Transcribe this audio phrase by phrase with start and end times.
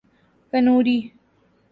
[0.51, 1.13] Khanauri